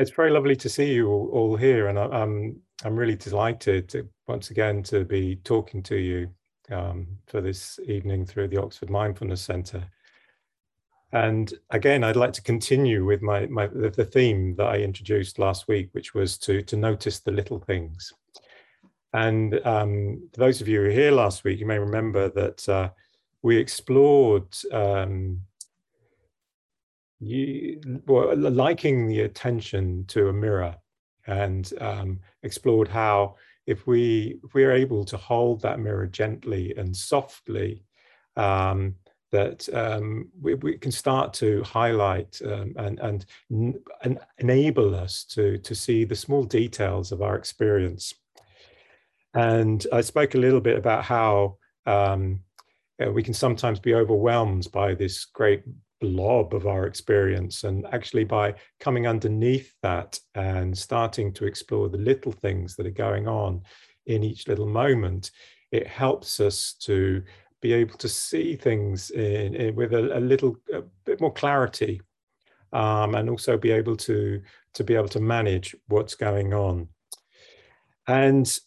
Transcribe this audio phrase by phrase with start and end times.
[0.00, 3.90] It's very lovely to see you all, all here, and I, I'm I'm really delighted
[3.90, 6.30] to, once again to be talking to you
[6.70, 9.84] um, for this evening through the Oxford Mindfulness Centre.
[11.12, 15.68] And again, I'd like to continue with my, my the theme that I introduced last
[15.68, 18.10] week, which was to to notice the little things.
[19.12, 22.88] And um, those of you who were here last week, you may remember that uh,
[23.42, 25.42] we explored um,
[27.20, 30.74] you, well, liking the attention to a mirror
[31.26, 36.74] and um, explored how if we if we are able to hold that mirror gently
[36.76, 37.84] and softly
[38.36, 38.94] um,
[39.32, 43.26] that um, we, we, can start to highlight um, and, and,
[44.02, 48.14] and enable us to to see the small details of our experience.
[49.34, 52.40] And I spoke a little bit about how um,
[53.12, 55.62] we can sometimes be overwhelmed by this great
[56.00, 61.98] blob of our experience and actually by coming underneath that and starting to explore the
[61.98, 63.62] little things that are going on
[64.06, 65.30] in each little moment
[65.72, 67.22] it helps us to
[67.60, 72.00] be able to see things in, in with a, a, little a bit more clarity
[72.72, 74.40] um, and also be able to
[74.74, 76.88] to be able to manage what's going on.
[78.06, 78.58] And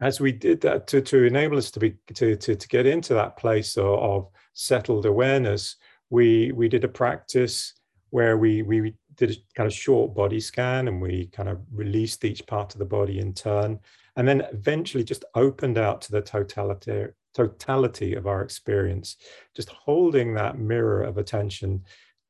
[0.00, 3.14] as we did that to, to enable us to be to, to, to get into
[3.14, 5.76] that place of, of settled awareness
[6.14, 7.74] we we did a practice
[8.10, 12.24] where we we did a kind of short body scan and we kind of released
[12.24, 13.80] each part of the body in turn.
[14.16, 19.16] And then eventually just opened out to the totality totality of our experience
[19.56, 21.82] just holding that mirror of attention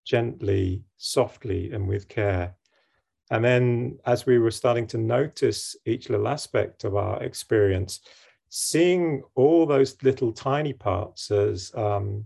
[0.06, 2.54] gently softly and with care.
[3.30, 8.00] And then as we were starting to notice each little aspect of our experience
[8.48, 12.24] seeing all those little tiny parts as um,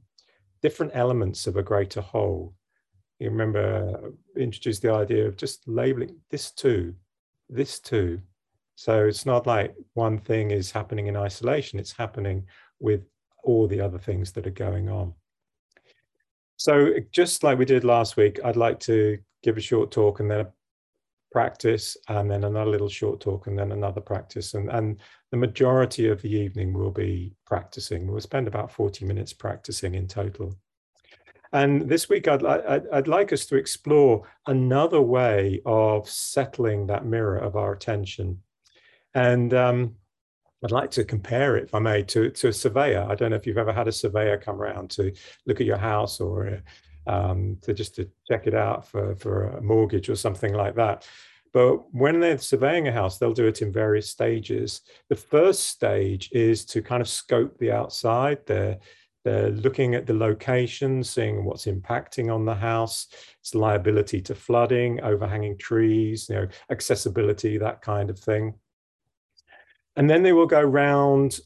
[0.63, 2.55] different elements of a greater whole.
[3.19, 6.95] You remember uh, introduced the idea of just labeling this too,
[7.49, 8.21] this too.
[8.77, 12.47] So it's not like one thing is happening in isolation, it's happening
[12.79, 13.03] with
[13.43, 15.15] all the other things that are going on.
[16.57, 20.31] So just like we did last week, I'd like to give a short talk and
[20.31, 20.47] then
[21.31, 24.55] practice and then another little short talk and then another practice.
[24.55, 24.99] And and
[25.31, 28.07] the majority of the evening will be practicing.
[28.07, 30.55] We'll spend about 40 minutes practicing in total.
[31.53, 37.07] And this week I'd, I'd, I'd like us to explore another way of settling that
[37.07, 38.43] mirror of our attention.
[39.15, 39.97] And um,
[40.63, 43.07] I'd like to compare it, if I may, to, to a surveyor.
[43.09, 45.13] I don't know if you've ever had a surveyor come around to
[45.47, 46.63] look at your house or
[47.09, 51.09] um, to just to check it out for, for a mortgage or something like that.
[51.53, 54.83] But when they're surveying a house, they'll do it in various stages.
[55.09, 58.39] The first stage is to kind of scope the outside.
[58.47, 58.79] They're,
[59.25, 63.09] they're looking at the location, seeing what's impacting on the house,
[63.41, 68.55] its liability to flooding, overhanging trees, you know, accessibility, that kind of thing.
[69.97, 71.41] And then they will go round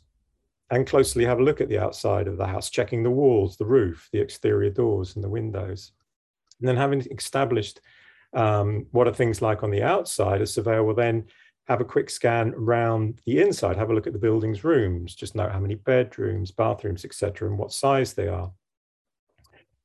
[0.72, 3.64] and closely have a look at the outside of the house, checking the walls, the
[3.64, 5.92] roof, the exterior doors, and the windows.
[6.60, 7.80] And then, having established
[8.32, 11.26] um, what are things like on the outside, a surveyor will then
[11.68, 15.34] have a quick scan around the inside, have a look at the building's rooms, just
[15.34, 18.50] note how many bedrooms, bathrooms, etc., and what size they are.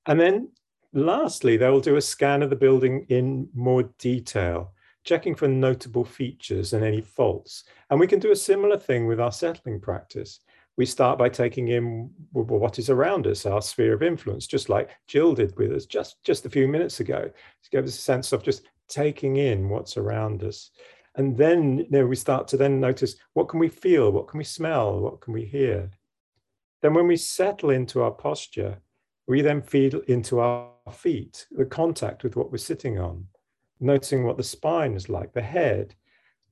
[0.06, 0.52] And then,
[0.94, 4.72] lastly, they will do a scan of the building in more detail,
[5.03, 7.66] checking for notable features and any faults.
[7.90, 10.40] And we can do a similar thing with our settling practice
[10.78, 14.92] we start by taking in what is around us, our sphere of influence, just like
[15.08, 17.32] Jill did with us just, just a few minutes ago.
[17.64, 20.70] To give us a sense of just taking in what's around us.
[21.16, 24.38] And then you know, we start to then notice what can we feel, what can
[24.38, 25.90] we smell, what can we hear.
[26.84, 28.78] Then when we settle into our posture,
[29.26, 33.26] we then feel into our feet, the contact with what we're sitting on,
[33.80, 35.96] noticing what the spine is like, the head,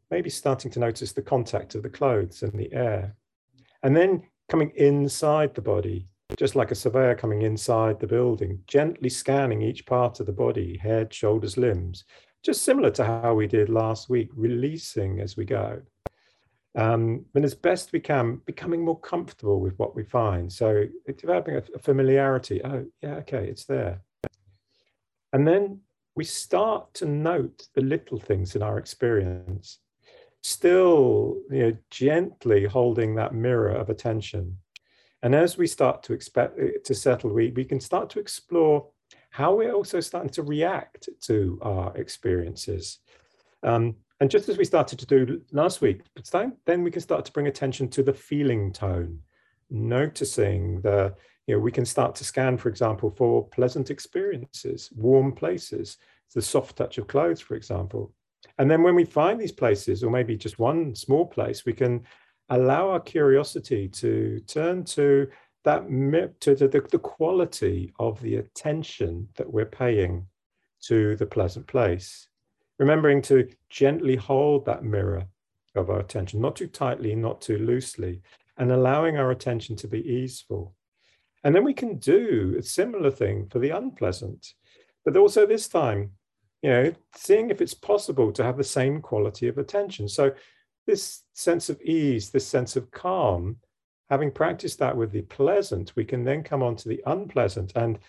[0.10, 3.16] maybe starting to notice the contact of the clothes and the air.
[3.84, 9.10] And then coming inside the body, just like a surveyor coming inside the building, gently
[9.10, 12.04] scanning each part of the body, head, shoulders, limbs,
[12.44, 15.82] just similar to how we did last week, releasing as we go.
[16.76, 20.52] Um, and as best we can, becoming more comfortable with what we find.
[20.52, 20.86] So
[21.18, 22.62] developing a, a familiarity.
[22.64, 24.02] Oh, yeah, okay, it's there.
[25.32, 25.80] And then
[26.16, 29.80] we start to note the little things in our experience
[30.46, 34.56] still you know, gently holding that mirror of attention.
[35.24, 38.88] And as we start to expect uh, to settle, we, we can start to explore
[39.32, 43.00] how we're also starting to react to our experiences.
[43.64, 46.02] Um, and just as we started to do last week,
[46.66, 49.22] then we can start to bring attention to the feeling tone,
[49.72, 51.16] noticing the,
[51.48, 55.98] you know, we can start to scan, for example, for pleasant experiences, warm places,
[56.36, 58.14] the soft touch of clothes, for example.
[58.58, 62.06] And then when we find these places, or maybe just one small place, we can
[62.50, 65.28] allow our curiosity to turn to
[65.64, 65.84] that
[66.42, 70.28] to the, the quality of the attention that we're paying
[70.84, 72.28] to the pleasant place.
[72.78, 75.26] Remembering to gently hold that mirror
[75.76, 78.22] of our attention, not too tightly, not too loosely,
[78.58, 80.76] and allowing our attention to be easeful.
[81.44, 84.54] And then we can do a similar thing for the unpleasant,
[85.04, 86.12] but also this time,
[86.66, 90.10] you know, seeing if it's possible to have the same quality of attention.
[90.10, 90.34] So
[90.88, 93.58] this sense of ease, this sense of calm,
[94.10, 97.74] having practiced that with the pleasant, we can then come on to the unpleasant.
[97.76, 98.00] And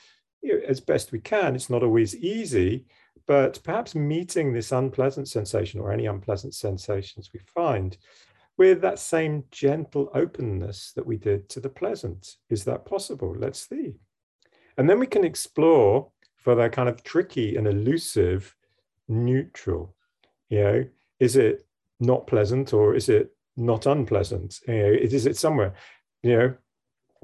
[0.41, 2.87] you know, as best we can, it's not always easy,
[3.27, 7.99] but perhaps meeting this unpleasant sensation or any unpleasant sensations we find
[8.57, 12.37] with that same gentle openness that we did to the pleasant.
[12.49, 13.37] Is that possible?
[13.39, 13.97] Let's see.
[14.79, 16.11] And then we can explore
[16.47, 18.55] for that kind of tricky and elusive
[19.09, 19.97] neutral.
[20.49, 20.85] You know,
[21.19, 21.67] is it
[21.99, 24.61] not pleasant or is it not unpleasant?
[24.69, 25.75] You know, is it somewhere?
[26.23, 26.55] You know,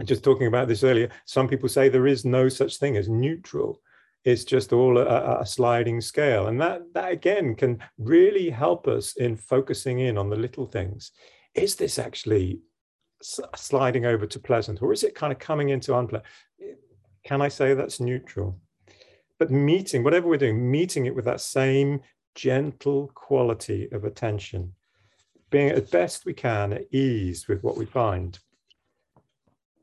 [0.03, 3.81] just talking about this earlier, some people say there is no such thing as neutral.
[4.25, 6.49] It's just all a, a, sliding scale.
[6.49, 11.13] And that, that again can really help us in focusing in on the little things.
[11.55, 12.59] Is this actually
[13.23, 16.29] sliding over to pleasant or is it kind of coming into unpleasant?
[17.25, 18.59] Can I say that's neutral?
[19.43, 22.03] But meeting, whatever we're doing, meeting it with that same
[22.37, 24.73] gentle quality of attention,
[25.51, 28.39] being as best we can at ease with what we find.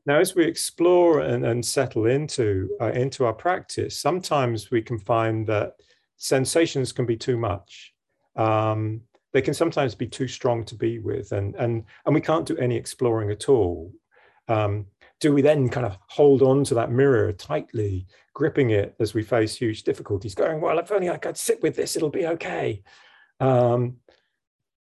[0.06, 4.98] Now, as we explore and, and settle into, uh, into our practice, sometimes we can
[4.98, 5.74] find that
[6.16, 7.92] sensations can be too much.
[8.36, 9.02] Um,
[9.34, 12.56] they can sometimes be too strong to be with, and, and, and we can't do
[12.56, 13.92] any exploring at all.
[14.48, 14.86] Um,
[15.20, 19.22] do we then kind of hold on to that mirror tightly, gripping it as we
[19.22, 22.82] face huge difficulties, going, well, if only I could sit with this, it'll be okay.
[23.38, 23.96] Um,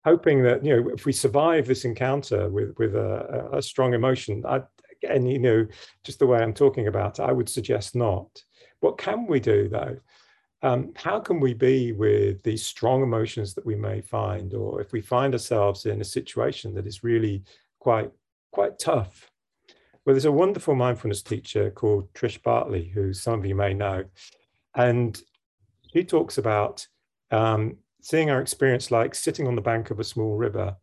[0.05, 4.43] hoping that, you know, if we survive this encounter with, with a, a strong emotion,
[4.47, 4.61] I,
[5.03, 5.67] again, you know,
[6.03, 8.43] just the way I'm talking about, I would suggest not.
[8.79, 9.97] What can we do though?
[10.61, 14.93] Um, how can we be with these strong emotions that we may find, or if
[14.93, 17.43] we find ourselves in a situation that is really
[17.79, 18.11] quite
[18.51, 19.32] quite tough?
[20.05, 24.03] Well, there's a wonderful mindfulness teacher called Trish Bartley, who some of you may know,
[24.75, 25.21] and
[25.94, 26.85] she talks about
[27.31, 30.75] um, seeing our experience like sitting on the bank of a small river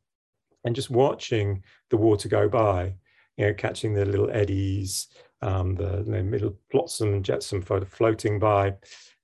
[0.64, 2.94] and just watching the water go by
[3.40, 5.08] you know, catching the little eddies,
[5.40, 8.74] um, the you know, middle flotsam and jetsam floating by.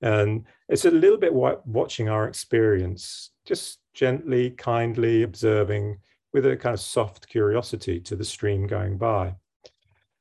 [0.01, 5.99] And it's a little bit like watching our experience, just gently, kindly observing
[6.33, 9.35] with a kind of soft curiosity to the stream going by.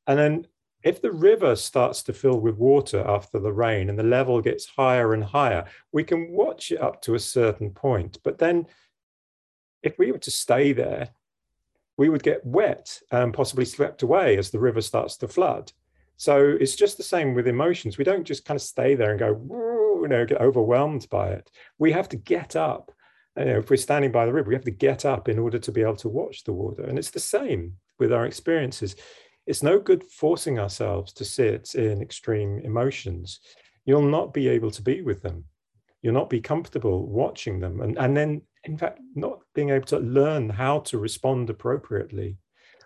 [0.06, 0.46] And then
[0.82, 4.66] if the river starts to fill with water after the rain and the level gets
[4.66, 8.18] higher and higher, we can watch it up to a certain point.
[8.22, 8.66] But then
[9.82, 11.10] if we were to stay there
[11.96, 15.72] we would get wet and possibly swept away as the river starts to flood.
[16.16, 17.98] So it's just the same with emotions.
[17.98, 21.50] We don't just kind of stay there and go, you know, get overwhelmed by it.
[21.78, 22.92] We have to get up.
[23.36, 25.58] You know, if we're standing by the river, we have to get up in order
[25.58, 26.82] to be able to watch the water.
[26.84, 28.96] And it's the same with our experiences.
[29.46, 33.40] It's no good forcing ourselves to sit in extreme emotions.
[33.84, 35.44] You'll not be able to be with them.
[36.02, 37.80] You'll not be comfortable watching them.
[37.80, 42.36] And, and then in fact, not being able to learn how to respond appropriately.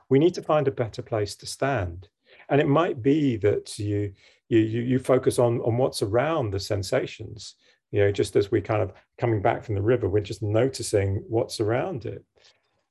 [0.08, 2.08] We need to find a better place to stand.
[2.48, 4.12] And it might be that you
[4.48, 7.54] you you focus on on what's around the sensations.
[7.90, 11.24] You know, just as we kind of coming back from the river, we're just noticing
[11.28, 12.24] what's around it.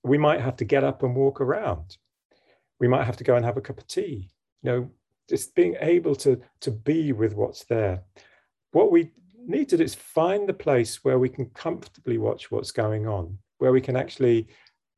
[0.04, 1.98] We might have to get up and walk around.
[2.80, 4.30] We might have to go and have a cup of tea.
[4.64, 4.90] You know,
[5.28, 8.04] just being able to to be with what's there.
[8.72, 9.12] What we
[9.46, 13.38] need to do is find the place where we can comfortably watch what's going on,
[13.58, 14.48] where we can actually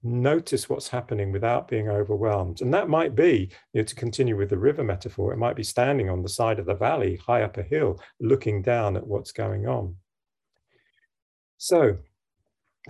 [0.03, 2.61] notice what's happening without being overwhelmed.
[2.61, 5.63] And that might be, you know, to continue with the river metaphor, it might be
[5.63, 9.31] standing on the side of the valley, high up a hill, looking down at what's
[9.31, 9.95] going on.
[11.57, 11.97] So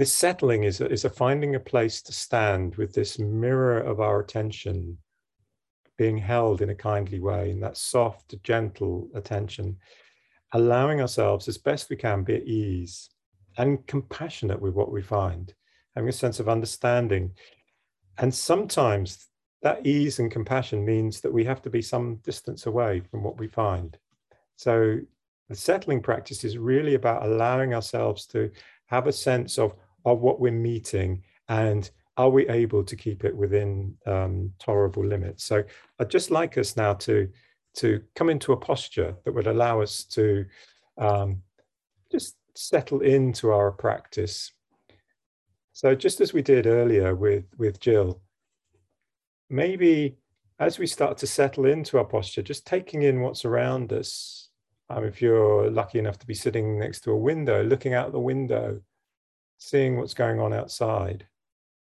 [0.02, 4.00] this settling is a, is a finding a place to stand with this mirror of
[4.00, 4.98] our attention
[5.96, 9.78] being held in a kindly way, in that soft, gentle attention
[10.54, 13.12] allowing ourselves as best we can be at ease
[13.60, 15.54] and compassionate with what we find,
[15.96, 17.32] having a sense of understanding.
[18.18, 19.28] And sometimes
[19.62, 23.38] that ease and compassion means that we have to be some distance away from what
[23.38, 23.96] we find.
[24.56, 24.98] So
[25.48, 28.50] the settling practice is really about allowing ourselves to
[28.88, 33.36] have a sense of, of what we're meeting and are we able to keep it
[33.36, 35.44] within um, tolerable limits?
[35.44, 35.64] So
[36.00, 37.30] I'd just like us now to
[37.76, 40.46] to come into a posture that would allow us to
[40.98, 41.42] um,
[42.12, 44.52] just settle into our practice.
[45.72, 48.22] So just as we did earlier with, with Jill,
[49.50, 50.18] maybe
[50.60, 54.50] as we start to settle into our posture, just taking in what's around us.
[54.90, 58.20] Um, if you're lucky enough to be sitting next to a window, looking out the
[58.20, 58.82] window,
[59.62, 61.28] seeing what's going on outside,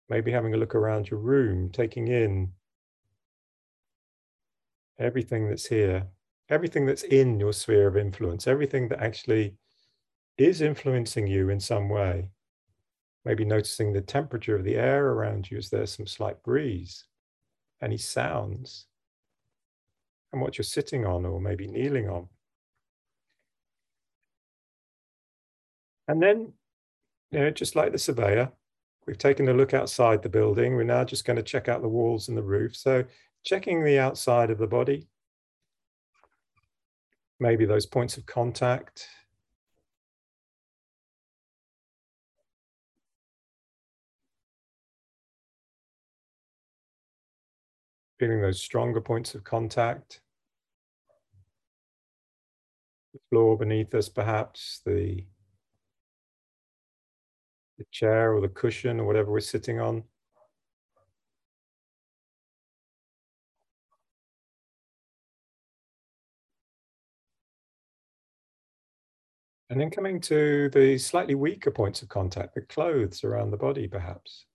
[0.09, 2.51] maybe having a look around your room, taking in
[4.99, 6.07] everything that's here,
[6.49, 9.55] everything that's in your sphere of influence, everything that actually
[10.39, 12.31] is influencing you in some way.
[13.27, 15.59] Maybe noticing the temperature of the air around you.
[15.59, 17.05] Is there some slight breeze?
[17.83, 18.87] Any sounds?
[20.33, 22.27] And what you're sitting on or maybe kneeling on.
[26.09, 26.55] And then,
[27.31, 28.53] you know, just like the surveyor,
[29.07, 30.75] we've taken a look outside the building.
[30.75, 32.77] We're now just going to check out the walls and the roof.
[32.77, 33.05] So
[33.45, 35.09] checking the outside of the body,
[37.39, 39.09] maybe those points of contact.
[48.19, 50.23] Feeling those stronger points of contact.
[53.13, 55.27] The floor beneath us, perhaps, the,
[57.79, 60.05] the chair or the cushion or whatever we're sitting on.
[69.69, 73.89] And then coming to the slightly weaker points of contact, the clothes around the body,
[73.89, 74.47] perhaps.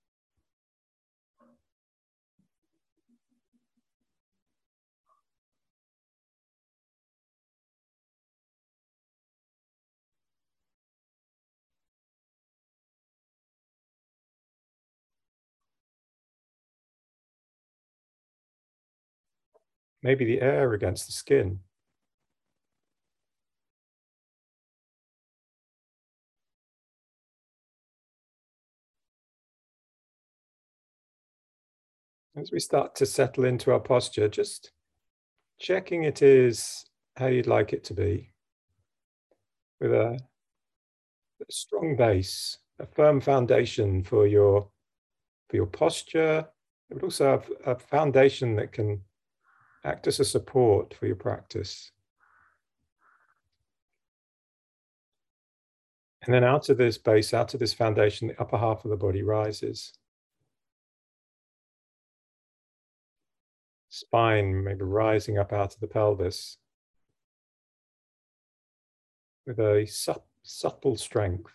[20.03, 21.59] Maybe the air against the skin.
[32.35, 34.71] as we start to settle into our posture, just
[35.59, 36.85] checking it is
[37.17, 38.31] how you'd like it to be
[39.79, 40.19] with a,
[41.41, 44.69] a strong base, a firm foundation for your
[45.49, 46.47] for your posture.
[46.89, 49.01] It would also have a foundation that can
[49.83, 51.91] act as a support for your practice.
[56.23, 58.97] And then out of this base, out of this foundation, the upper half of the
[58.97, 59.93] body rises.
[63.91, 66.57] spine maybe rising up out of the pelvis
[69.45, 71.51] with a su subtle strength.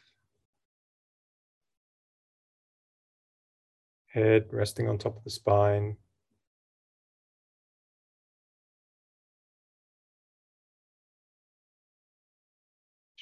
[4.08, 5.96] Head resting on top of the spine.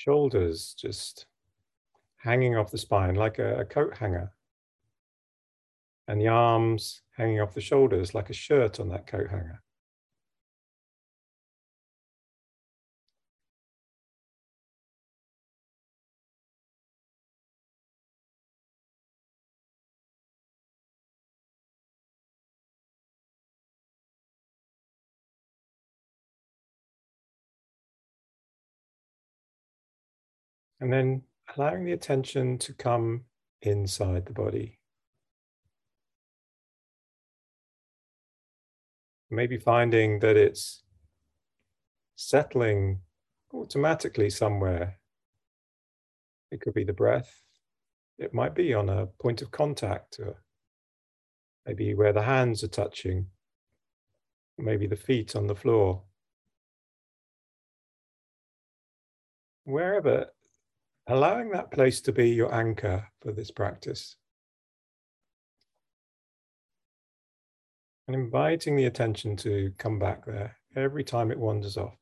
[0.05, 1.25] Shoulders just
[2.19, 4.35] hanging off the spine like a, a coat hanger
[6.07, 9.63] and the arms hanging off the shoulders like a shirt on that coat hanger.
[30.85, 31.23] And then
[31.57, 33.25] allowing the attention to come
[33.63, 34.79] inside the body.
[39.31, 40.83] maybe finding that it's
[42.17, 43.01] settling
[43.53, 44.99] automatically somewhere.
[46.51, 47.43] It could be the breath.
[48.19, 50.37] It might be on a point of contact, or
[51.67, 53.27] maybe where the hands are touching,
[54.57, 56.03] maybe the feet on the floor.
[59.65, 60.27] Wherever,
[61.07, 64.17] allowing that place to be your anchor for this practice.
[68.07, 71.97] and inviting the attention to come back there every time it wanders off.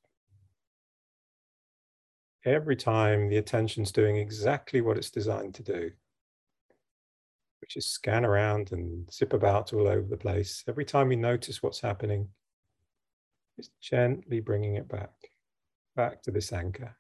[2.45, 5.91] Every time the attention's doing exactly what it's designed to do,
[7.61, 10.65] which is scan around and zip about all over the place.
[10.67, 12.29] Every time we notice what's happening,
[13.57, 15.13] it's gently bringing it back,
[15.95, 16.97] back to this anchor.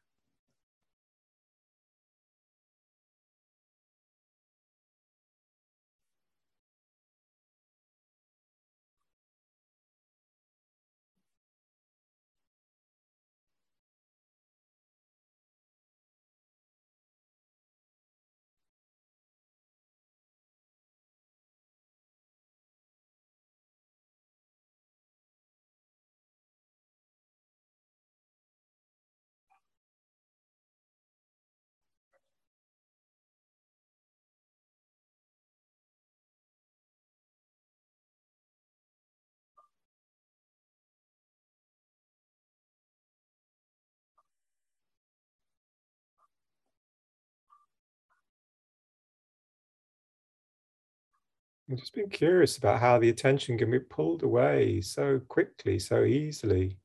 [51.72, 56.04] I've just been curious about how the attention can be pulled away so quickly, so
[56.04, 56.76] easily.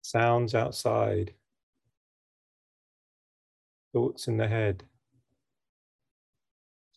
[0.00, 1.34] Sounds outside,
[3.92, 4.84] thoughts in the head,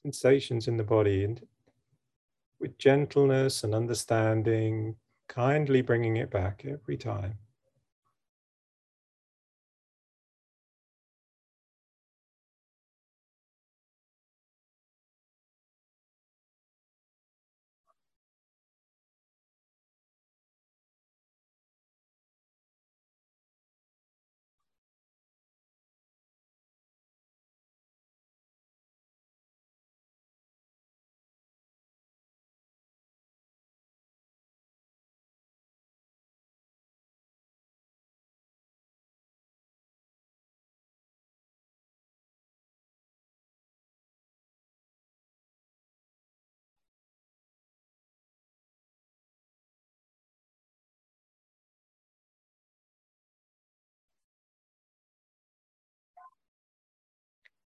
[0.02, 1.46] sensations in the body, and
[2.62, 4.96] with gentleness and understanding,
[5.28, 7.38] kindly bringing it back every time.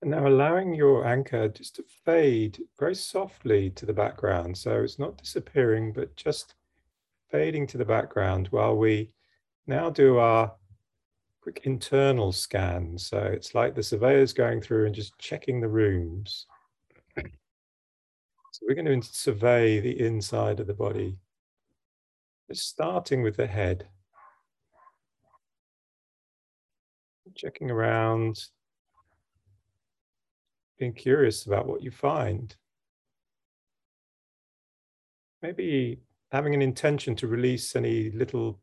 [0.00, 4.56] And now allowing your anchor just to fade very softly to the background.
[4.56, 6.54] So it's not disappearing, but just
[7.30, 9.12] fading to the background while we
[9.66, 10.52] now do our
[11.42, 12.96] quick internal scan.
[12.96, 16.46] So it's like the surveyor's going through and just checking the rooms.
[17.16, 21.16] So we're going to survey the inside of the body,
[22.52, 23.88] starting with the head.
[27.34, 28.46] Checking around,
[30.78, 32.54] being curious about what you find.
[35.42, 38.60] Maybe having an intention to release any little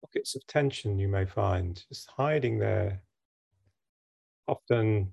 [0.00, 3.02] pockets of tension you may find, just hiding there,
[4.46, 5.10] often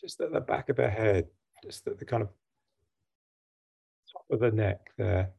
[0.00, 1.26] just at the back of the head,
[1.62, 2.28] just at the kind of
[4.12, 5.30] top of the neck there,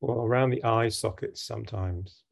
[0.00, 2.23] or around the eye sockets sometimes.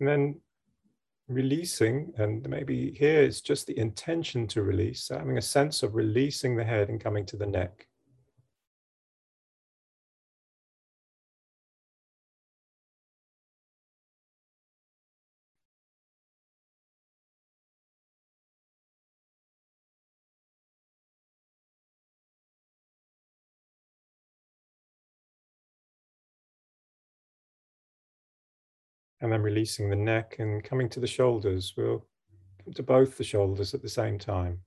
[0.00, 0.40] And then
[1.28, 6.56] releasing, and maybe here it's just the intention to release, having a sense of releasing
[6.56, 7.86] the head and coming to the neck.
[29.20, 31.72] And then releasing the neck and coming to the shoulders.
[31.76, 32.04] We'll
[32.62, 34.60] come to both the shoulders at the same time.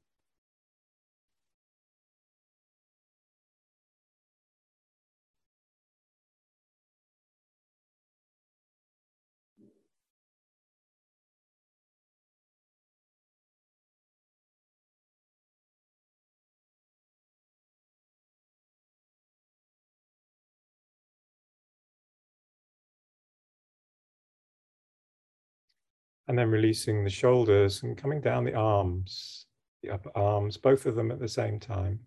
[26.29, 29.47] And then releasing the shoulders and coming down the arms,
[29.81, 32.01] the upper arms, both of them at the same time.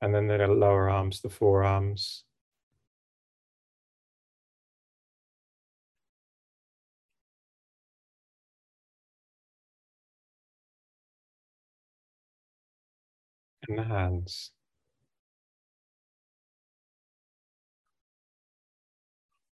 [0.00, 2.24] And then the lower arms, the forearms.
[13.68, 14.52] And the hands.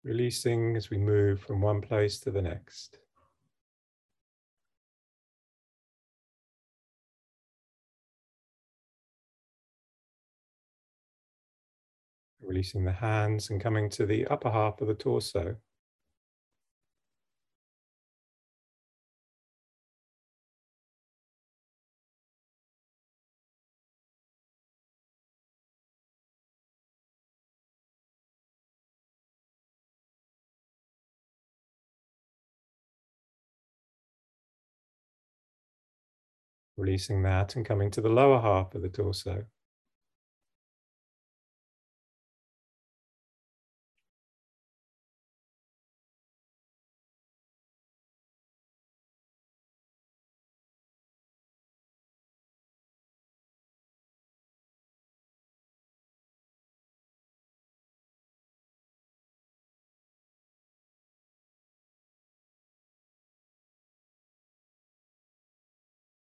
[0.04, 2.98] Releasing as we move from one place to the next.
[12.40, 15.56] Releasing the hands and coming to the upper half of the torso.
[36.82, 39.44] Releasing that and coming to the lower half of the torso.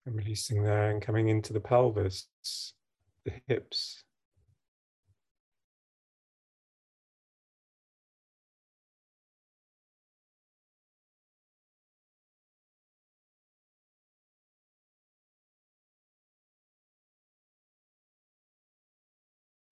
[0.07, 2.29] And releasing there and coming into the pelvis,
[3.25, 4.05] the hips.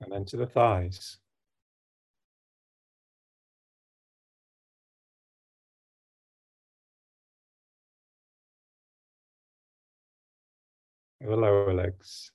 [0.00, 1.19] And then to the thighs.
[11.20, 12.32] The lower legs.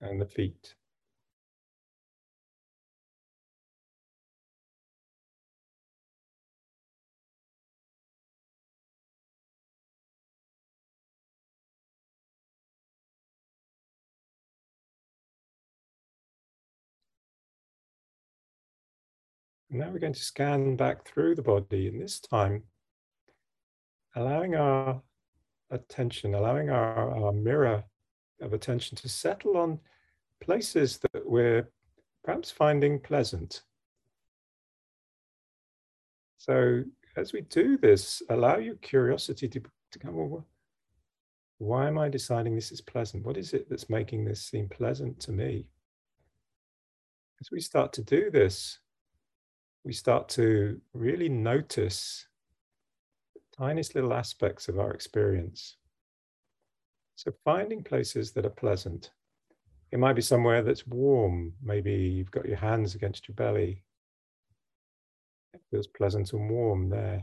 [0.00, 0.74] And the feet.
[19.70, 22.62] Now we're going to scan back through the body, and this time
[24.14, 25.02] allowing our
[25.70, 27.84] attention, allowing our, our mirror
[28.40, 29.78] of attention to settle on
[30.42, 31.68] places that we're
[32.24, 33.62] perhaps finding pleasant.
[36.38, 36.84] So
[37.16, 39.60] as we do this, allow your curiosity to,
[39.92, 40.44] to come over.
[41.58, 43.24] Why am I deciding this is pleasant?
[43.24, 45.66] What is it that's making this seem pleasant to me?
[47.40, 48.78] As we start to do this,
[49.86, 52.26] we start to really notice
[53.34, 55.76] the tiniest little aspects of our experience.
[57.14, 59.12] So finding places that are pleasant.
[59.92, 61.52] It might be somewhere that's warm.
[61.62, 63.84] Maybe you've got your hands against your belly.
[65.54, 67.22] It feels pleasant and warm there.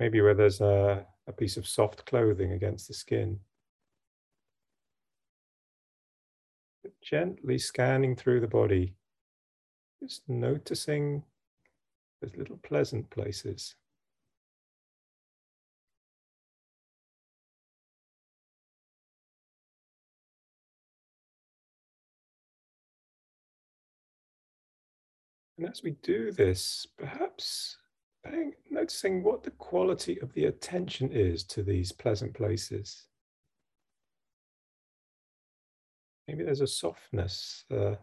[0.00, 3.38] Maybe where there's a, a piece of soft clothing against the skin.
[7.02, 8.96] Gently scanning through the body
[10.06, 11.22] just noticing
[12.20, 13.74] those little pleasant places.
[25.56, 27.78] And as we do this, perhaps
[28.26, 33.06] paying, noticing what the quality of the attention is to these pleasant places.
[36.28, 37.94] Maybe there's a softness, uh,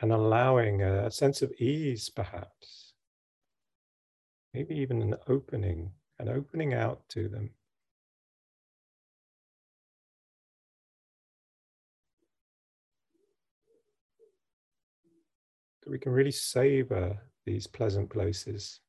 [0.00, 2.92] and allowing a, sense of ease, perhaps.
[4.54, 7.50] Maybe even an opening, an opening out to them.
[15.86, 18.80] We can really savor these pleasant places.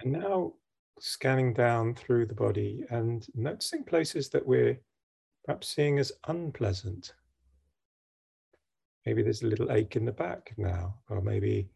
[0.00, 0.54] And now
[0.98, 4.78] scanning down through the body and noticing places that we're
[5.44, 7.14] perhaps seeing as unpleasant.
[9.06, 11.68] Maybe there's a little ache in the back now, or maybe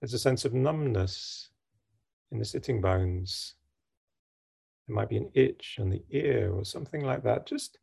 [0.00, 1.50] there's a sense of numbness
[2.32, 3.54] in the sitting bones.
[4.86, 7.46] There might be an itch on the ear or something like that.
[7.46, 7.78] Just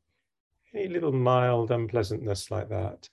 [0.74, 3.08] any little mild unpleasantness like that.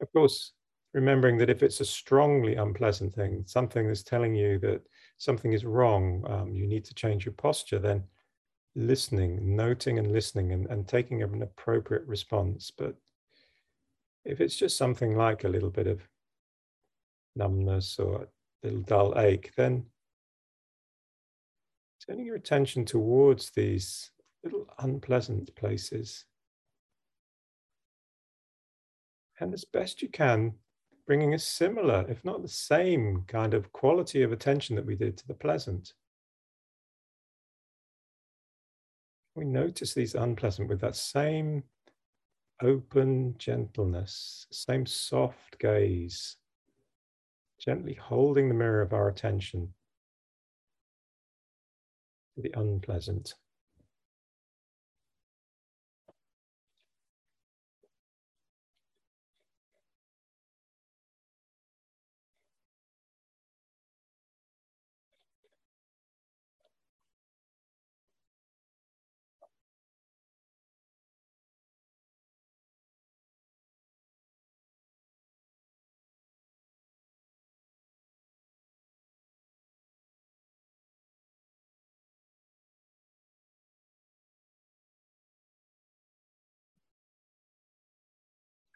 [0.00, 0.52] Of course,
[0.92, 4.82] remembering that if it's a strongly unpleasant thing, something that's telling you that
[5.20, 8.02] something is wrong, um, you need to change your posture, then
[8.74, 12.70] listening, noting and listening and, and taking an appropriate response.
[12.70, 12.96] But
[14.24, 16.00] if it's just something like a little bit of
[17.36, 18.26] numbness or a
[18.66, 19.84] little dull ache, then
[22.06, 26.24] turning your attention towards these little unpleasant places.
[29.38, 30.54] And as best you can,
[31.10, 35.16] bringing a similar, if not the same, kind of quality of attention that we did
[35.16, 35.92] to the pleasant.
[39.34, 41.64] We notice these unpleasant with that same
[42.62, 46.36] open gentleness, same soft gaze,
[47.58, 49.74] gently holding the mirror of our attention
[52.36, 53.34] to the unpleasant.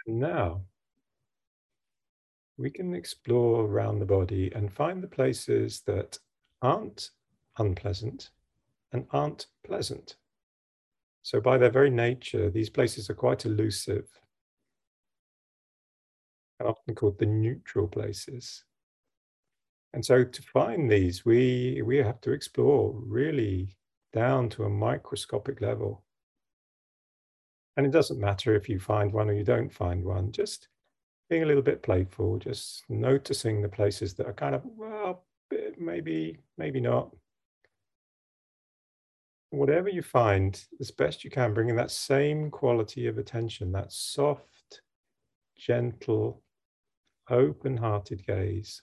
[0.06, 0.62] Now,
[2.56, 6.18] we can explore around the body and find the places that
[6.62, 7.10] aren't
[7.58, 8.30] unpleasant
[8.92, 10.16] and aren't pleasant.
[11.22, 14.08] So, by their very nature, these places are quite elusive
[16.60, 18.64] and often called the neutral places.
[19.94, 23.76] And so, to find these, we, we have to explore really
[24.12, 26.03] down to a microscopic level.
[27.76, 30.68] And it doesn't matter if you find one or you don't find one, just
[31.28, 35.24] being a little bit playful, just noticing the places that are kind of, well,
[35.78, 37.10] maybe, maybe not.
[39.50, 44.82] Whatever you find, as best you can, bringing that same quality of attention, that soft,
[45.56, 46.42] gentle,
[47.30, 48.82] open hearted gaze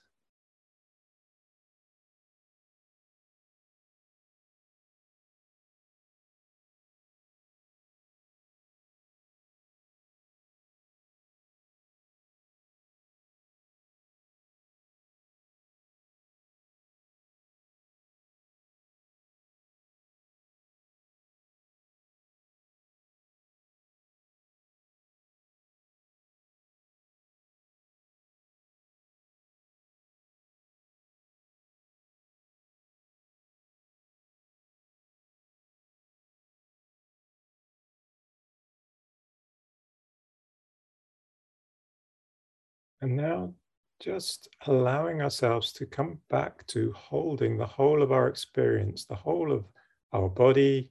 [43.02, 43.52] And now
[44.00, 49.52] just allowing ourselves to come back to holding the whole of our experience, the whole
[49.52, 49.64] of
[50.12, 50.88] our body,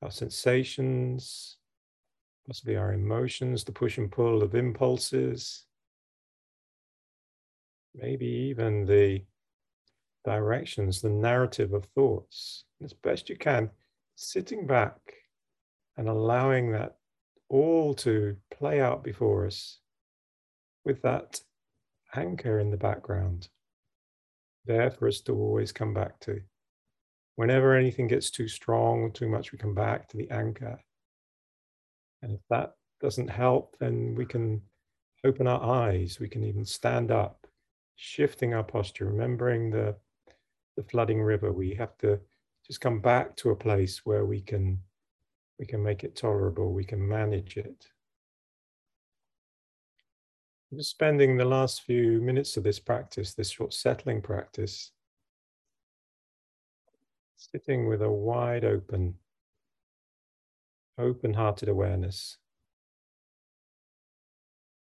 [0.00, 1.56] our sensations,
[2.46, 5.64] possibly our emotions, the push and pull of impulses,
[7.96, 9.20] maybe even the
[10.24, 13.70] directions, the narrative of thoughts, as best you can,
[14.14, 14.98] sitting back
[15.96, 16.96] and allowing that
[17.48, 19.80] all to play out before us
[20.88, 21.40] with that
[22.16, 23.48] anchor in the background,
[24.64, 26.40] there for us to always come back to.
[27.36, 30.80] Whenever anything gets too strong, too much, we come back to the anchor.
[32.22, 34.62] And if that doesn't help, then we can
[35.24, 36.18] open our eyes.
[36.18, 37.46] We can even stand up,
[37.94, 39.94] shifting our posture, remembering the,
[40.76, 41.52] the flooding river.
[41.52, 42.18] We have to
[42.66, 44.80] just come back to a place where we can
[45.58, 47.88] we can make it tolerable, we can manage it.
[50.74, 54.92] Just spending the last few minutes of this practice, this short settling practice,
[57.36, 59.14] sitting with a wide open,
[60.98, 62.36] open hearted awareness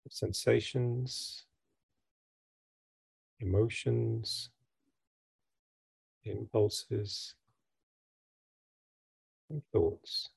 [0.04, 1.44] of sensations,
[3.40, 4.50] emotions,
[6.24, 7.36] impulses,
[9.48, 10.28] and thoughts.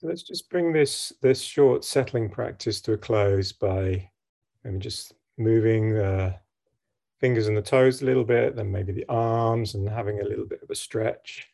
[0.00, 4.08] So let's just bring this this short settling practice to a close by
[4.64, 6.36] maybe just moving the
[7.20, 10.46] fingers and the toes a little bit, then maybe the arms and having a little
[10.46, 11.48] bit of a stretch.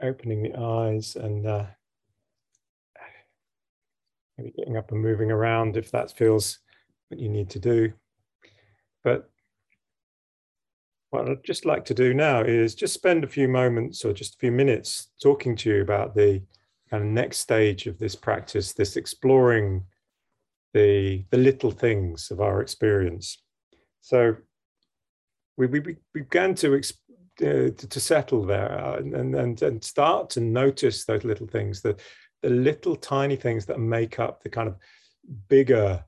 [0.00, 1.66] Opening the eyes and uh,
[4.38, 6.60] maybe getting up and moving around if that feels
[7.08, 7.92] what you need to do.
[9.04, 9.28] But
[11.10, 14.34] what I'd just like to do now is just spend a few moments or just
[14.34, 16.42] a few minutes talking to you about the
[16.90, 19.84] kind of next stage of this practice, this exploring
[20.74, 23.42] the, the little things of our experience.
[24.00, 24.36] So
[25.56, 26.80] we, we, began to, uh,
[27.38, 31.96] to, to settle there and, and, and start to notice those little things, the,
[32.42, 34.76] the little tiny things that make up the kind of
[35.48, 36.04] bigger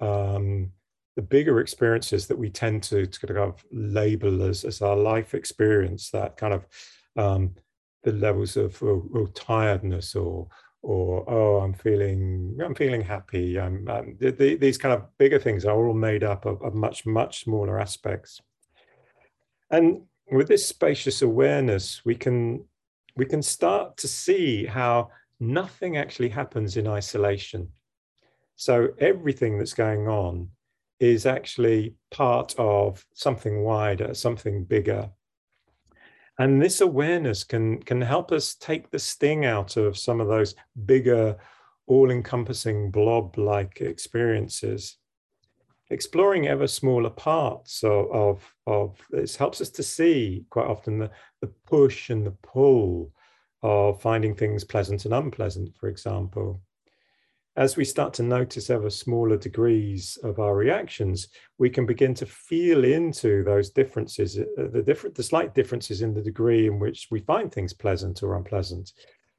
[0.00, 0.70] um,
[1.16, 5.34] the bigger experiences that we tend to, to kind of label as, as our life
[5.34, 6.66] experience, that kind of
[7.16, 7.54] um,
[8.02, 10.48] the levels of oh, oh, tiredness or
[10.82, 13.58] or oh I'm feeling I'm feeling happy.
[13.58, 16.74] I'm, um, the, the, these kind of bigger things are all made up of, of
[16.74, 18.40] much much smaller aspects.
[19.70, 22.64] And with this spacious awareness, we can
[23.16, 27.70] we can start to see how nothing actually happens in isolation
[28.56, 30.48] So everything that's going on
[31.04, 35.10] is actually part of something wider, something bigger.
[36.38, 40.54] And this awareness can, can help us take the sting out of some of those
[40.84, 41.36] bigger,
[41.86, 44.96] all encompassing blob like experiences.
[45.90, 51.10] Exploring ever smaller parts of, of, of, this helps us to see quite often the,
[51.40, 53.12] the push and the pull
[53.62, 56.63] of finding things pleasant and unpleasant, for example
[57.56, 62.26] as we start to notice ever smaller degrees of our reactions, we can begin to
[62.26, 67.08] feel into those differences, uh, the different, the slight differences in the degree in which
[67.12, 68.92] we find things pleasant or unpleasant,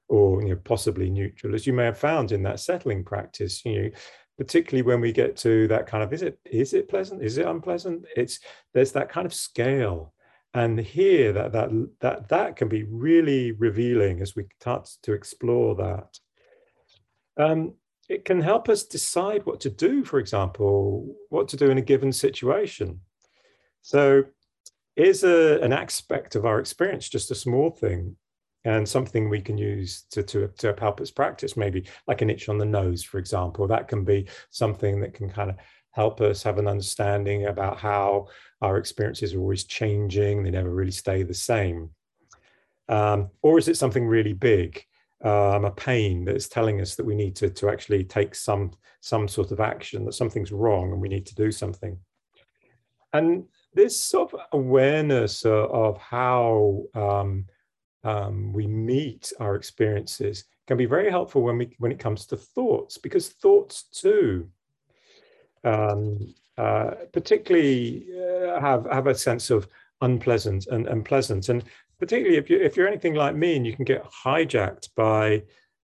[0.07, 3.65] or you know, possibly neutral, as you may have found in that settling practice.
[3.65, 3.89] You know,
[4.37, 7.47] particularly when we get to that kind of is it is it pleasant, is it
[7.47, 8.05] unpleasant?
[8.15, 8.39] It's
[8.73, 10.13] there's that kind of scale,
[10.53, 15.75] and here that that that that can be really revealing as we start to explore
[15.75, 16.17] that.
[17.37, 17.73] Um,
[18.07, 21.81] it can help us decide what to do, for example, what to do in a
[21.81, 23.01] given situation.
[23.81, 24.25] So,
[24.95, 28.15] is a, an aspect of our experience just a small thing
[28.63, 32.47] and something we can use to, to, to help us practice, maybe like an itch
[32.47, 33.67] on the nose, for example?
[33.67, 35.57] That can be something that can kind of
[35.91, 38.27] help us have an understanding about how
[38.61, 41.89] our experiences are always changing, they never really stay the same.
[42.87, 44.83] Um, or is it something really big?
[45.23, 49.27] Um, a pain that's telling us that we need to, to actually take some, some
[49.27, 51.97] sort of action, that something's wrong and we need to do something.
[53.13, 57.45] And this sort of awareness uh, of how um,
[58.03, 62.37] um, we meet our experiences can be very helpful when we when it comes to
[62.37, 64.49] thoughts, because thoughts too,
[65.63, 69.67] um, uh, particularly uh, have have a sense of
[70.01, 71.49] unpleasant and, and pleasant.
[71.49, 71.63] And
[71.99, 75.43] particularly if you if you're anything like me and you can get hijacked by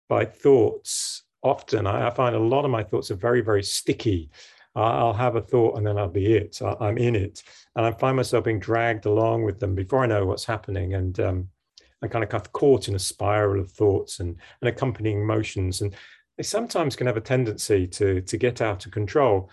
[0.09, 4.31] by thoughts often I, I find a lot of my thoughts are very very sticky
[4.75, 6.61] I'll have a thought and then I'll be it.
[6.62, 7.42] I'm in it.
[7.75, 10.94] And I find myself being dragged along with them before I know what's happening.
[10.94, 11.49] And um,
[12.03, 15.81] I kind of caught in a spiral of thoughts and, and accompanying emotions.
[15.81, 15.94] And
[16.37, 19.51] they sometimes can have a tendency to, to get out of control.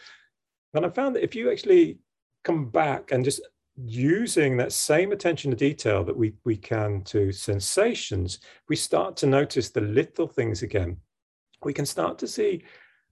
[0.74, 1.98] And I found that if you actually
[2.44, 3.42] come back and just
[3.78, 9.28] using that same attention to detail that we, we can to sensations, we start to
[9.28, 10.98] notice the little things again.
[11.64, 12.64] We can start to see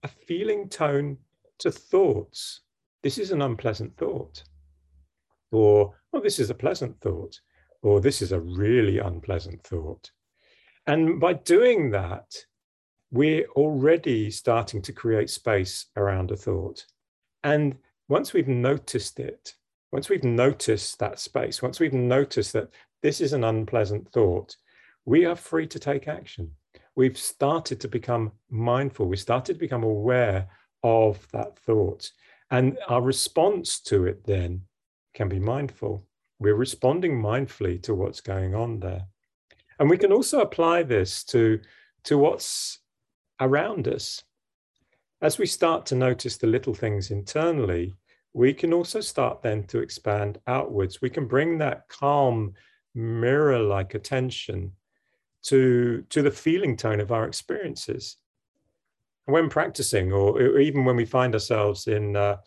[0.04, 1.18] a feeling tone
[1.60, 2.62] to thoughts.
[3.04, 4.44] This is an unpleasant thought.
[5.52, 7.40] Or, oh, this is a pleasant thought.
[7.84, 10.10] Or this is a really unpleasant thought.
[10.88, 12.36] And by doing that,
[13.12, 16.86] we're already starting to create space around a thought.
[17.44, 19.54] And once we've noticed it,
[19.96, 22.68] once we've noticed that space, once we've noticed that
[23.02, 24.54] this is an unpleasant thought,
[25.06, 26.52] we are free to take action.
[26.98, 29.06] We've started to become mindful.
[29.06, 30.50] We started to become aware
[30.84, 32.12] of that thought.
[32.52, 34.64] And our response to it then
[35.14, 36.06] can be mindful.
[36.40, 39.06] We're responding mindfully to what's going on there.
[39.80, 41.62] And we can also apply this to,
[42.04, 42.80] to what's
[43.40, 44.26] around us.
[45.22, 47.94] As we start to notice the little things internally,
[48.36, 51.02] we can also start then to expand outwards.
[51.02, 52.54] We can bring that calm,
[52.94, 54.74] mirror like attention
[55.44, 58.18] to, to the feeling tone of our experiences.
[59.24, 62.38] when practicing, or, even when we find ourselves in, uh,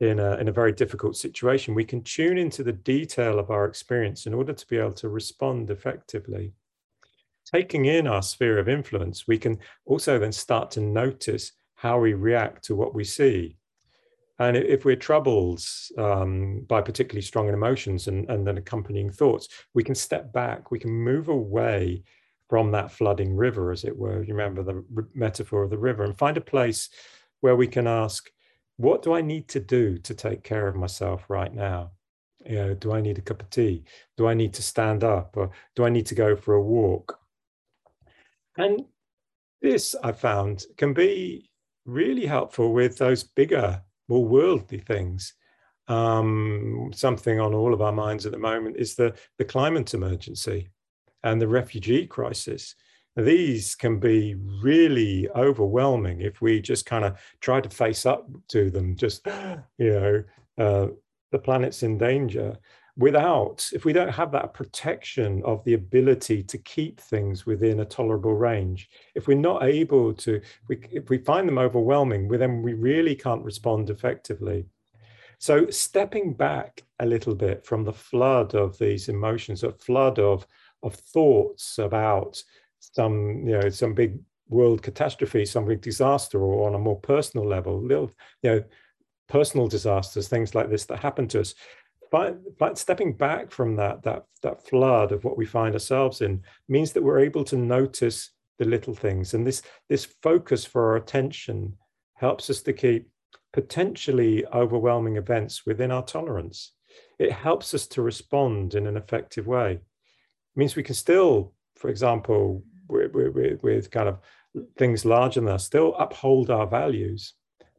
[0.00, 3.64] in, a, in a very difficult situation, we can tune into the detail of our
[3.64, 6.52] experience in order to be able to respond effectively.
[7.46, 12.14] Taking in our sphere of influence, we can also then start to notice how we
[12.14, 13.57] react to what we see
[14.38, 15.64] and if we're troubled
[15.96, 20.78] um, by particularly strong emotions and, and then accompanying thoughts, we can step back, we
[20.78, 22.02] can move away
[22.48, 24.22] from that flooding river, as it were.
[24.22, 24.84] You remember the
[25.14, 26.88] metaphor of the river, and find a place
[27.40, 28.30] where we can ask,
[28.76, 31.90] what do I need to do to take care of myself right now?
[32.46, 33.84] You know, do I need a cup of tea?
[34.16, 35.36] Do I need to stand up?
[35.36, 37.18] Or do I need to go for a walk?
[38.56, 38.84] And
[39.60, 41.50] this I found can be
[41.84, 45.34] really helpful with those bigger more worldly things.
[45.86, 50.68] Um, something on all of our minds at the moment is the, the climate emergency
[51.22, 52.74] and the refugee crisis.
[53.16, 58.70] These can be really overwhelming if we just kind of try to face up to
[58.70, 59.26] them, just,
[59.78, 60.24] you know,
[60.58, 60.86] uh,
[61.32, 62.56] the planet's in danger
[62.98, 67.84] without, if we don't have that protection of the ability to keep things within a
[67.84, 72.74] tolerable range, if we're not able to, we, if we find them overwhelming, then we
[72.74, 74.66] really can't respond effectively.
[75.38, 80.44] So stepping back a little bit from the flood of these emotions, a flood of,
[80.82, 82.42] of thoughts about
[82.80, 84.18] some, you know, some big
[84.48, 88.10] world catastrophe, some big disaster, or on a more personal level, little,
[88.42, 88.64] you know,
[89.28, 91.54] personal disasters, things like this that happen to us.
[92.10, 96.42] But, but stepping back from that, that, that flood of what we find ourselves in
[96.68, 99.34] means that we're able to notice the little things.
[99.34, 101.74] And this, this focus for our attention
[102.14, 103.08] helps us to keep
[103.52, 106.72] potentially overwhelming events within our tolerance.
[107.18, 109.72] It helps us to respond in an effective way.
[109.72, 109.80] It
[110.56, 114.18] means we can still, for example, with, with, with kind of
[114.76, 117.34] things larger than us, still uphold our values,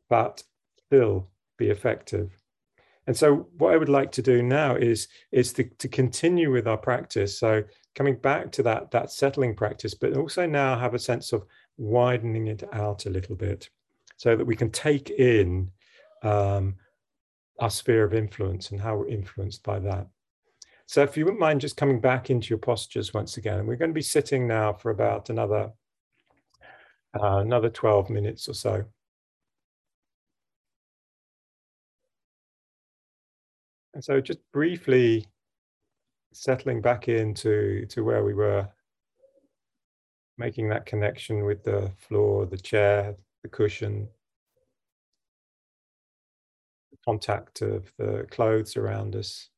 [0.09, 0.43] but
[0.86, 2.38] still be effective.
[3.10, 6.68] And so what I would like to do now is, is to, to continue with
[6.68, 7.39] our practice.
[7.39, 7.64] So
[7.95, 11.43] coming back to that, that settling practice, but also now have a sense of
[11.78, 13.68] widening it out a little bit
[14.18, 15.72] so that we can take in
[16.22, 16.76] um,
[17.57, 20.05] our sphere of influence and how we're influenced by that.
[20.86, 23.89] So if you wouldn't mind just coming back into your postures once again, we're going
[23.89, 25.72] to be sitting now for about another
[27.20, 28.86] uh, another 12 minutes or so.
[34.00, 35.28] And so just briefly
[36.32, 38.66] settling back into to where we were,
[40.38, 44.08] making that connection with the floor, the chair, the cushion,
[46.91, 49.50] the contact of the clothes around us.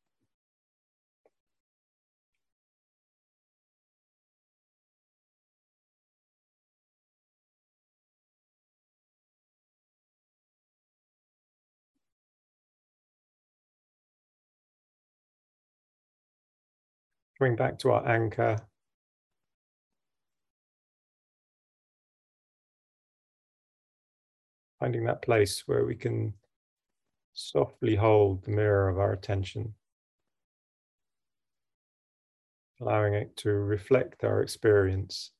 [17.41, 18.55] Bring back to our anchor.
[24.79, 26.35] Finding that place where we can
[27.33, 29.73] softly hold the mirror of our attention.
[32.79, 35.31] Allowing it to reflect our experience.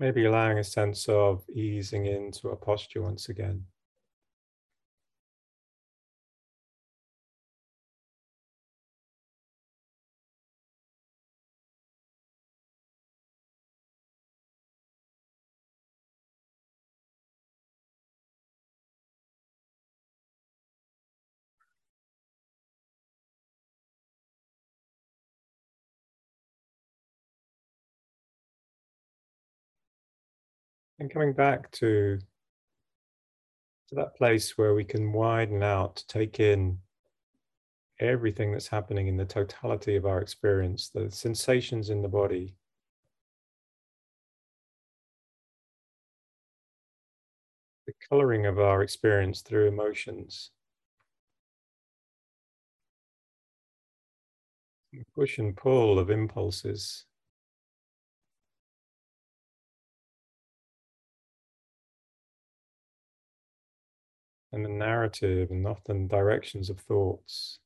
[0.00, 3.66] Maybe allowing a sense of easing into a posture once again.
[31.00, 32.18] And coming back to,
[33.88, 36.76] to that place where we can widen out to take in
[37.98, 42.54] everything that's happening in the totality of our experience, the sensations in the body.
[47.86, 50.50] The coloring of our experience through emotions.
[54.92, 57.06] The push and pull of impulses.
[64.52, 67.58] And the narrative and often directions of thoughts.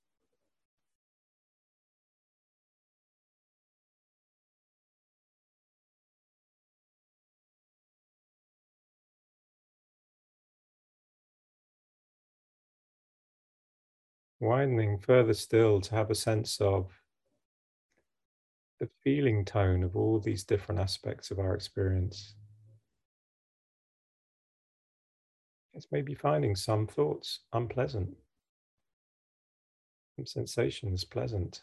[14.41, 17.01] Widening further still to have a sense of
[18.79, 22.35] the feeling tone of all these different aspects of our experience.
[25.75, 28.17] It's maybe finding some thoughts unpleasant,
[30.17, 31.63] some sensations pleasant,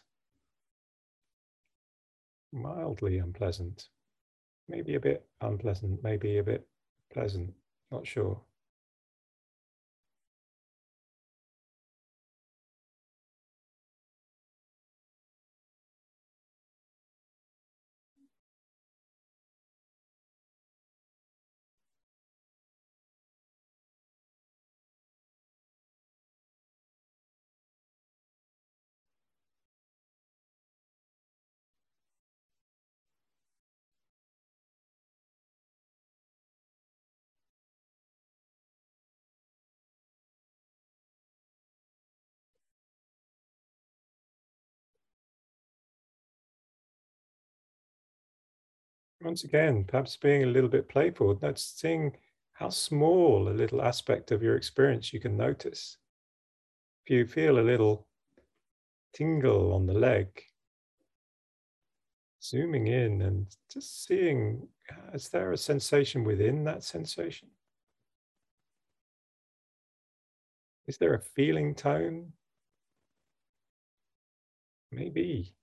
[2.52, 3.88] mildly unpleasant,
[4.68, 6.66] maybe a bit unpleasant, maybe a bit
[7.12, 7.54] pleasant,
[7.90, 8.38] not sure.
[49.24, 52.16] Once again, perhaps being a little bit playful, that's seeing
[52.54, 55.98] how small a little aspect of your experience you can notice.
[57.04, 58.06] If you feel a little
[59.12, 60.28] tingle on the leg,
[62.42, 64.66] zooming in and just seeing
[65.14, 67.48] is there a sensation within that sensation?
[70.88, 72.32] Is there a feeling tone?
[74.90, 75.54] Maybe.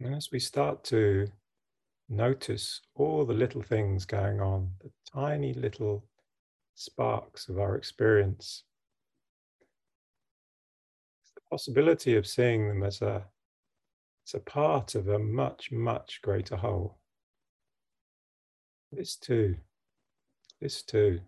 [0.00, 1.28] And as we start to
[2.08, 6.04] notice all the little things going on, the tiny little
[6.74, 8.64] sparks of our experience,
[11.34, 13.24] the possibility of seeing them as a,
[14.26, 16.98] as a part of a much, much greater whole.
[18.92, 19.56] This too,
[20.60, 21.20] this too.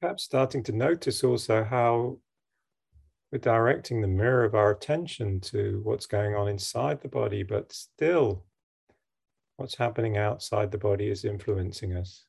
[0.00, 2.18] Perhaps starting to notice also how
[3.32, 7.72] we're directing the mirror of our attention to what's going on inside the body, but
[7.72, 8.44] still
[9.56, 12.24] what's happening outside the body is influencing us.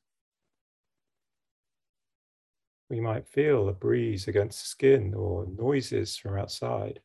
[2.90, 7.00] We might feel a breeze against the skin or noises from outside.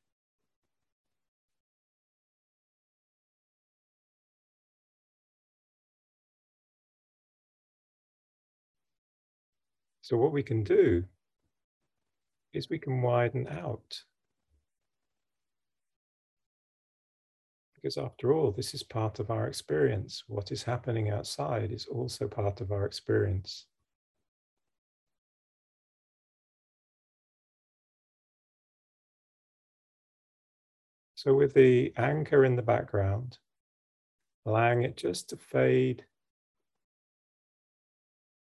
[10.05, 11.03] So what we can do
[12.53, 14.03] is we can widen out.
[17.73, 20.23] Because after all, this is part of our experience.
[20.27, 23.65] What is happening outside is also part of our experience.
[31.15, 33.39] So with the anchor in the background,
[34.45, 36.05] allowing it just to fade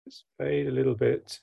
[0.07, 1.40] just fade a little bit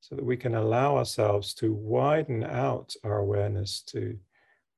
[0.00, 4.18] so that we can allow ourselves to widen out our awareness to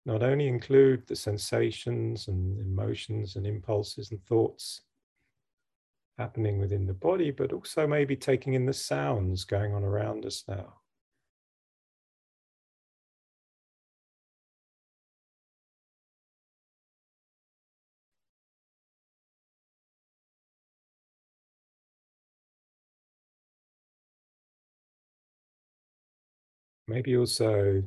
[0.05, 4.83] not only include the sensations and emotions and impulses and thoughts
[6.19, 10.45] happening within the body, but also maybe taking in the sounds going on around us
[10.49, 10.75] now.
[26.89, 27.83] Maybe also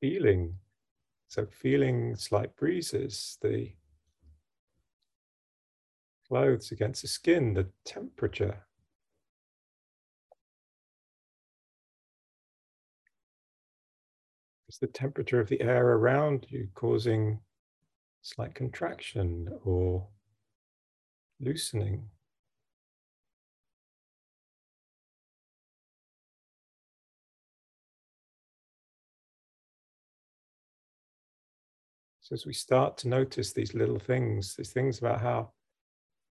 [0.00, 0.54] feeling.
[1.28, 3.72] So feeling slight breezes, the
[6.26, 8.64] clothes against the skin, the temperature.
[14.68, 17.40] Is the temperature of the air around you causing
[18.22, 20.06] slight contraction or
[21.40, 22.08] loosening?
[32.20, 35.52] So as we start to notice these little things, these things about how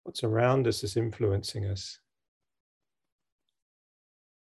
[0.04, 2.00] what's around us is influencing us,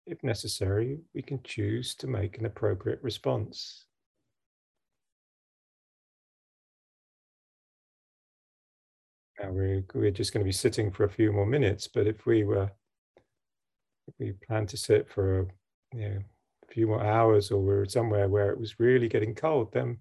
[0.08, 3.86] if necessary, we can choose to make an appropriate response.
[9.40, 12.26] Now we're, we're just going to be sitting for a few more minutes, but if
[12.26, 12.70] we were,
[14.08, 15.46] if we plan to sit for a,
[15.94, 16.20] you know,
[16.68, 19.98] a few more hours or we're somewhere where it was really getting cold, then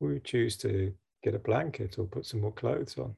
[0.00, 3.14] we would choose to get a blanket or put some more clothes on.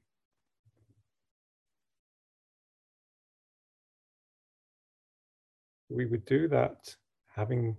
[5.89, 6.97] We would do that
[7.35, 7.76] having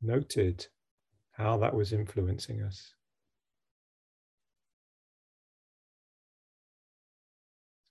[0.00, 0.66] noted
[1.32, 2.94] how that was influencing us.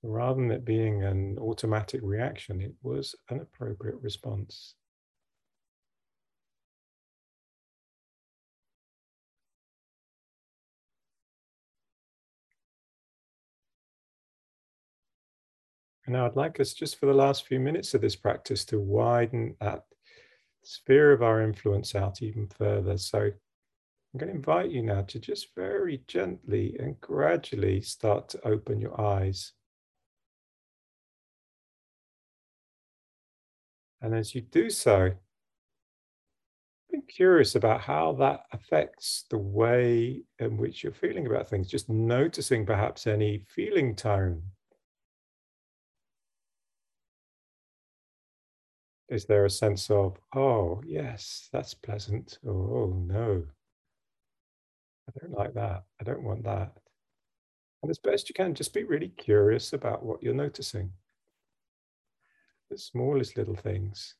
[0.03, 4.76] Rather than it being an automatic reaction, it was an appropriate response.
[16.12, 18.82] And now I'd like us just for the last few minutes of this practice to
[18.82, 19.86] widen that
[20.62, 22.97] sphere of our influence out even further.
[22.97, 28.45] So I'm going to invite you now to just very gently and gradually start to
[28.45, 29.53] open your eyes.
[34.01, 35.12] And as you do so,
[36.91, 41.88] be curious about how that affects the way in which you're feeling about things, just
[41.88, 44.41] noticing perhaps any feeling tone
[49.12, 53.43] Is there a sense of, oh, yes, that's pleasant, oh, no,
[55.09, 56.72] I don't like that, I don't want that.
[57.84, 60.91] And as best you can, just be really curious about what you're noticing.
[62.70, 64.16] The smallest little things.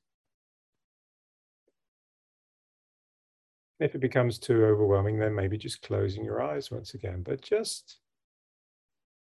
[3.80, 8.00] If it becomes too overwhelming, then maybe just closing your eyes once again, but just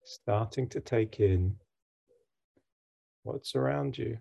[0.03, 1.57] starting to take in
[3.21, 4.17] what's around you.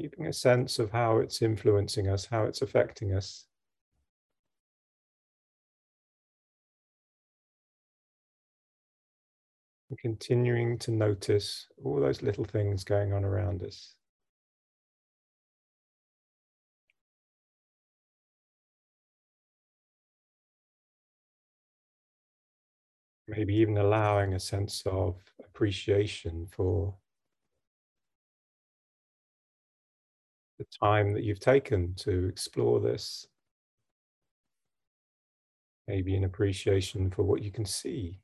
[0.00, 3.46] Keeping a sense of how it's influencing us, how it's affecting us.
[9.90, 13.94] And continuing to notice all those little things going on around us.
[23.26, 26.94] Maybe even allowing a sense of appreciation for
[30.58, 33.26] the time that you've taken to explore this.
[35.86, 38.20] Maybe an appreciation for what you can see.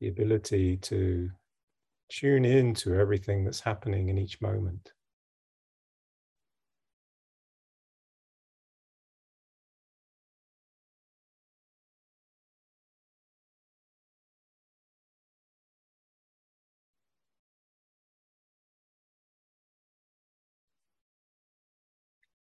[0.00, 1.30] The ability to
[2.08, 4.92] tune in to everything that's happening in each moment.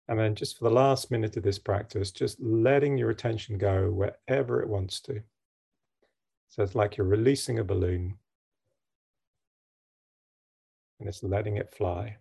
[0.09, 3.91] And then just for the last minute of this practice, just letting your attention go
[3.91, 5.21] wherever it wants to.
[6.49, 8.17] So it's like you're releasing a balloon
[11.01, 12.17] and it's letting it fly.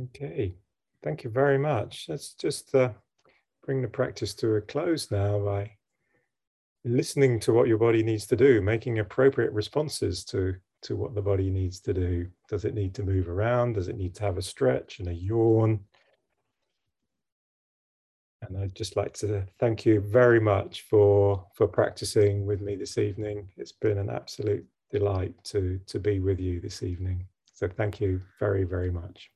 [0.00, 0.54] Okay,
[1.02, 2.06] thank you very much.
[2.08, 2.90] Let's just uh,
[3.64, 5.72] bring the practice to a close now by
[6.84, 11.22] listening to what your body needs to do, making appropriate responses to, to what the
[11.22, 12.28] body needs to do.
[12.48, 13.72] Does it need to move around?
[13.72, 15.80] Does it need to have a stretch and a yawn?
[18.42, 22.96] And I'd just like to thank you very much for, for practicing with me this
[22.96, 23.48] evening.
[23.56, 27.26] It's been an absolute delight to, to be with you this evening.
[27.52, 29.28] So thank you very, very much.